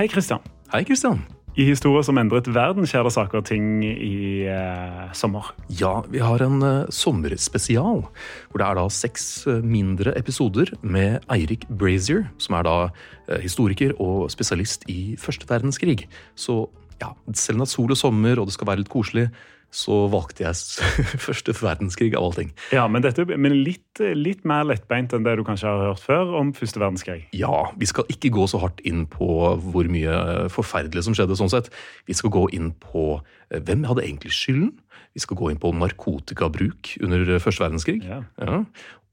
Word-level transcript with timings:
Hei, 0.00 0.06
Kristian. 0.08 0.40
Hei, 0.72 0.80
Kristian. 0.88 1.18
I 1.60 1.66
historier 1.68 2.00
som 2.06 2.16
endret 2.16 2.46
verden, 2.48 2.86
skjer 2.88 3.04
det 3.04 3.10
saker 3.12 3.42
og 3.42 3.44
ting 3.50 3.82
i 3.84 4.46
eh, 4.48 5.10
sommer. 5.12 5.50
Ja, 5.76 5.90
vi 6.08 6.22
har 6.24 6.40
en 6.40 6.64
eh, 6.64 6.88
sommerspesial. 6.88 8.00
Hvor 8.48 8.62
det 8.62 8.64
er 8.64 8.78
da 8.78 8.86
seks 8.88 9.26
eh, 9.44 9.58
mindre 9.60 10.14
episoder 10.16 10.72
med 10.80 11.20
Eirik 11.28 11.68
Brazier, 11.68 12.30
som 12.40 12.56
er 12.56 12.64
da 12.64 12.76
uh, 12.86 13.36
historiker 13.44 13.92
og 14.00 14.30
spesialist 14.32 14.88
i 14.88 15.18
første 15.20 15.44
verdenskrig. 15.52 16.06
Så 16.32 16.62
ja, 17.02 17.12
selv 17.36 17.58
om 17.58 17.66
det 17.66 17.68
er 17.68 17.74
sol 17.74 17.92
og 17.92 18.00
sommer 18.00 18.40
og 18.40 18.48
det 18.48 18.56
skal 18.56 18.72
være 18.72 18.86
litt 18.86 18.94
koselig, 18.96 19.28
så 19.70 20.04
valgte 20.10 20.44
jeg 20.44 20.86
første 21.26 21.54
verdenskrig 21.56 22.12
av 22.18 22.28
allting. 22.28 22.52
Ja, 22.74 22.86
Men, 22.90 23.04
dette, 23.06 23.24
men 23.30 23.60
litt, 23.64 24.02
litt, 24.18 24.44
mer 24.48 24.66
lettbeint 24.66 25.14
enn 25.14 25.26
det 25.26 25.36
du 25.38 25.44
kanskje 25.46 25.70
har 25.70 25.90
hørt 25.90 26.04
før 26.04 26.34
om 26.40 26.52
første 26.56 26.82
verdenskrig? 26.82 27.24
Ja, 27.36 27.70
vi 27.78 27.88
skal 27.90 28.08
ikke 28.12 28.32
gå 28.34 28.46
så 28.50 28.60
hardt 28.62 28.82
inn 28.86 29.06
på 29.10 29.30
hvor 29.70 29.90
mye 29.90 30.48
forferdelig 30.52 31.06
som 31.06 31.16
skjedde. 31.16 31.38
sånn 31.38 31.52
sett. 31.52 31.70
Vi 32.10 32.16
skal 32.18 32.34
gå 32.34 32.46
inn 32.56 32.72
på 32.82 33.20
eh, 33.20 33.60
hvem 33.60 33.86
hadde 33.88 34.06
egentlig 34.06 34.34
skylden. 34.36 34.74
Vi 35.14 35.22
skal 35.22 35.38
gå 35.38 35.50
inn 35.50 35.58
på 35.58 35.72
narkotikabruk 35.74 36.94
under 37.02 37.38
første 37.42 37.64
verdenskrig. 37.64 37.98
Ja. 38.06 38.22
Ja. 38.38 38.62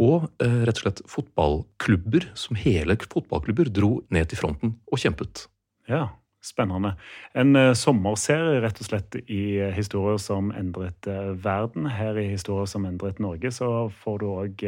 Og 0.02 0.28
eh, 0.44 0.62
rett 0.68 0.78
og 0.78 0.86
slett 0.86 1.04
fotballklubber 1.10 2.32
som 2.38 2.60
hele 2.60 2.98
fotballklubber 3.02 3.72
dro 3.74 3.98
ned 4.14 4.30
til 4.30 4.42
fronten 4.42 4.78
og 4.92 5.02
kjempet. 5.02 5.48
Ja, 5.90 6.10
Spennende. 6.48 6.94
En 7.38 7.56
uh, 7.58 7.74
sommerserie 7.76 8.62
rett 8.64 8.80
og 8.80 8.88
slett 8.88 9.18
i 9.26 9.60
uh, 9.60 9.72
historier 9.76 10.20
som 10.22 10.54
endret 10.56 11.10
uh, 11.10 11.34
verden. 11.44 11.90
Her 11.92 12.18
i 12.22 12.30
Historier 12.32 12.70
som 12.70 12.88
endret 12.88 13.20
Norge 13.24 13.52
så 13.54 13.70
får 14.04 14.22
du 14.22 14.28
òg 14.30 14.64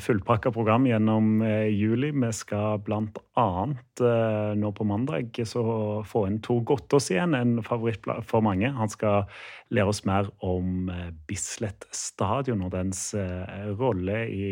fullpakka 0.00 0.50
program 0.54 0.86
gjennom 0.88 1.42
juli. 1.68 2.08
Vi 2.16 2.30
skal 2.36 2.80
blant 2.84 3.18
annet 3.36 4.02
nå 4.56 4.70
på 4.76 4.86
mandag 4.88 5.36
så 5.48 5.62
få 6.08 6.22
inn 6.28 6.38
Tor 6.44 6.62
Gottaas 6.68 7.10
igjen, 7.12 7.36
en 7.36 7.58
favoritt 7.64 8.06
for 8.28 8.44
mange. 8.44 8.70
Han 8.78 8.92
skal 8.92 9.26
lære 9.74 9.92
oss 9.92 10.04
mer 10.08 10.30
om 10.44 10.88
Bislett 11.28 11.88
stadion 11.92 12.64
og 12.66 12.72
dens 12.76 13.10
rolle 13.80 14.22
i 14.32 14.50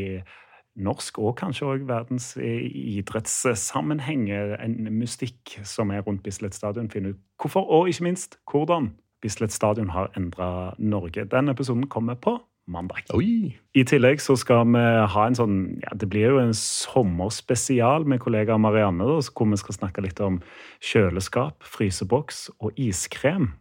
norsk 0.75 1.19
og 1.23 1.37
kanskje 1.39 1.69
òg 1.69 1.87
verdens 1.89 2.33
idrettssammenheng, 2.41 4.29
en 4.31 4.77
mystikk 4.99 5.59
som 5.67 5.93
er 5.95 6.05
rundt 6.07 6.25
Bislett 6.25 6.57
stadion. 6.57 6.91
Finne 6.91 7.15
ut 7.15 7.21
hvorfor, 7.41 7.67
og 7.67 7.89
ikke 7.93 8.09
minst 8.09 8.39
hvordan 8.51 8.93
Bislett 9.25 9.55
stadion 9.55 9.95
har 9.95 10.11
endra 10.19 10.75
Norge. 10.79 11.25
Den 11.31 11.49
episoden 11.49 11.87
kommer 11.89 12.15
på 12.15 12.39
mandag. 12.67 13.05
Oi. 13.15 13.55
I 13.77 13.85
tillegg 13.87 14.23
så 14.25 14.37
skal 14.41 14.67
vi 14.73 14.83
ha 15.15 15.27
en 15.27 15.37
sånn 15.37 15.57
ja, 15.83 15.93
Det 15.97 16.09
blir 16.13 16.33
jo 16.33 16.41
en 16.43 16.55
sommerspesial 16.57 18.07
med 18.09 18.23
kollega 18.25 18.57
Marianne, 18.61 19.05
da, 19.05 19.19
hvor 19.33 19.51
vi 19.51 19.61
skal 19.61 19.79
snakke 19.79 20.05
litt 20.05 20.21
om 20.25 20.41
kjøleskap, 20.85 21.65
fryseboks 21.65 22.49
og 22.61 22.81
iskrem. 22.81 23.53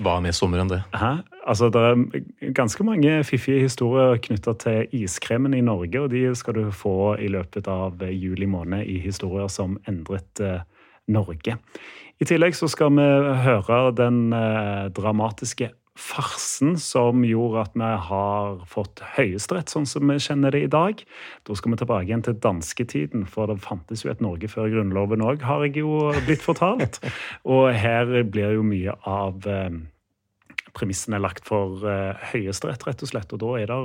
Hva 0.00 0.18
er 0.18 0.24
mer 0.26 0.34
sommer 0.36 0.60
enn 0.60 0.70
det? 0.70 0.82
Hæ? 0.92 1.22
Altså, 1.48 1.70
Det 1.72 1.80
er 1.80 2.52
ganske 2.52 2.84
mange 2.84 3.24
fiffige 3.24 3.64
historier 3.64 4.20
knytta 4.20 4.52
til 4.60 4.92
iskremen 4.92 5.54
i 5.54 5.64
Norge, 5.64 6.00
og 6.00 6.10
de 6.10 6.34
skal 6.36 6.54
du 6.54 6.70
få 6.70 7.16
i 7.18 7.28
løpet 7.32 7.68
av 7.68 7.96
juli 8.12 8.46
måned 8.46 8.84
i 8.84 8.98
historier 9.00 9.48
som 9.48 9.78
endret 9.88 10.40
eh, 10.40 10.60
Norge. 11.08 11.56
I 12.20 12.28
tillegg 12.28 12.54
så 12.54 12.68
skal 12.68 12.92
vi 12.92 13.08
høre 13.46 13.80
den 13.96 14.32
eh, 14.36 14.90
dramatiske 14.92 15.70
farsen 16.00 16.74
som 16.80 17.24
gjorde 17.26 17.64
at 17.66 17.76
vi 17.78 17.90
har 18.08 18.64
fått 18.70 19.02
Høyesterett 19.16 19.72
sånn 19.72 19.86
som 19.88 20.08
vi 20.10 20.16
kjenner 20.22 20.54
det 20.54 20.64
i 20.64 20.72
dag. 20.72 21.02
Da 21.46 21.56
skal 21.58 21.74
vi 21.74 21.80
tilbake 21.82 22.08
igjen 22.08 22.24
til 22.26 22.38
dansketiden, 22.40 23.26
for 23.30 23.50
det 23.50 23.60
fantes 23.64 24.04
jo 24.04 24.12
et 24.12 24.24
Norge 24.24 24.50
før 24.50 24.70
Grunnloven 24.72 25.24
òg, 25.26 25.44
har 25.46 25.64
jeg 25.66 25.82
jo 25.82 26.10
blitt 26.26 26.44
fortalt. 26.44 27.00
Og 27.52 27.70
her 27.76 28.10
blir 28.24 28.56
jo 28.56 28.66
mye 28.66 28.96
av 29.08 29.46
eh, 29.50 29.80
premissene 30.76 31.20
lagt 31.20 31.46
for 31.48 31.84
eh, 31.86 32.28
Høyesterett, 32.32 32.86
rett 32.88 33.04
og 33.04 33.12
slett. 33.12 33.34
Og 33.36 33.42
da 33.42 33.54
er 33.60 33.70
det 33.70 33.80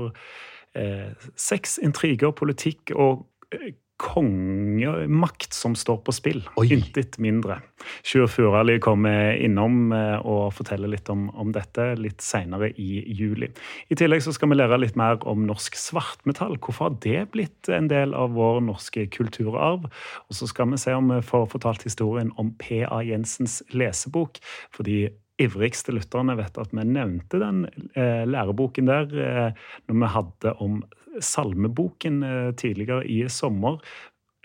eh, 0.81 1.29
sex, 1.39 1.77
intriger, 1.83 2.33
politikk 2.35 2.95
og 2.95 3.25
eh, 3.55 3.73
kongemakt 4.01 5.53
som 5.55 5.75
står 5.75 6.01
på 6.03 6.13
spill. 6.15 6.41
Oi. 6.59 6.67
Intet 6.75 7.15
mindre. 7.21 7.61
Sjur 8.03 8.27
Furali 8.27 8.75
kommer 8.83 9.37
innom 9.39 9.93
eh, 9.95 10.17
og 10.19 10.53
forteller 10.57 10.91
litt 10.91 11.09
om, 11.11 11.27
om 11.31 11.53
dette 11.55 11.93
litt 11.99 12.23
seinere 12.23 12.71
i 12.81 13.03
juli. 13.15 13.51
I 13.87 13.97
tillegg 13.99 14.23
så 14.25 14.33
skal 14.35 14.51
vi 14.51 14.59
lære 14.59 14.81
litt 14.81 14.99
mer 14.99 15.21
om 15.29 15.45
norsk 15.47 15.77
svartmetall. 15.79 16.57
Hvorfor 16.59 16.89
har 16.89 16.97
det 17.05 17.21
blitt 17.35 17.71
en 17.71 17.87
del 17.91 18.15
av 18.17 18.35
vår 18.35 18.63
norske 18.67 19.07
kulturarv? 19.15 19.87
Og 20.27 20.39
så 20.39 20.49
skal 20.51 20.73
vi 20.73 20.81
se 20.81 20.95
om 20.95 21.13
vi 21.13 21.21
får 21.23 21.51
fortalt 21.55 21.87
historien 21.87 22.33
om 22.41 22.51
P.A. 22.59 22.99
Jensens 23.05 23.61
lesebok. 23.71 24.41
fordi 24.75 25.05
ivrigste 25.41 25.93
lytterne 25.95 26.37
vet 26.39 26.57
at 26.61 26.73
vi 26.75 26.85
nevnte 26.87 27.39
den 27.41 27.65
eh, 27.97 28.23
læreboken 28.27 28.89
der 28.89 29.15
eh, 29.19 29.63
når 29.87 29.99
vi 29.99 30.11
hadde 30.15 30.53
om 30.63 30.81
salmeboken 31.19 32.23
eh, 32.23 32.51
tidligere 32.59 33.07
i 33.07 33.25
sommer. 33.29 33.81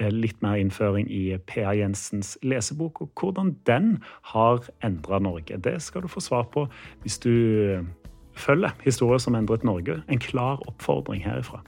Litt 0.00 0.38
mer 0.40 0.56
innføring 0.56 1.10
i 1.12 1.34
P.A. 1.44 1.74
Jensens 1.76 2.38
lesebok, 2.40 3.02
og 3.04 3.20
hvordan 3.20 3.50
den 3.68 3.98
har 4.30 4.64
endra 4.80 5.18
Norge. 5.20 5.58
Det 5.60 5.74
skal 5.84 6.06
du 6.06 6.08
få 6.08 6.22
svar 6.24 6.48
på 6.48 6.64
hvis 7.02 7.18
du 7.20 7.84
følger 8.32 8.72
Historier 8.86 9.20
som 9.20 9.36
endret 9.36 9.66
Norge. 9.68 10.00
En 10.08 10.22
klar 10.24 10.64
oppfordring 10.64 11.20
herifra. 11.26 11.60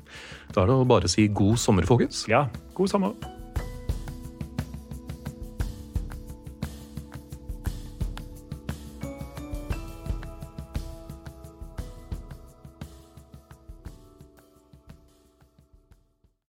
Da 0.54 0.64
er 0.64 0.72
det 0.72 0.80
å 0.80 0.88
bare 0.88 1.12
si 1.12 1.28
god 1.28 1.60
sommer, 1.60 1.84
folkens. 1.84 2.24
Ja, 2.32 2.46
god 2.72 2.94
sommer. 2.94 3.41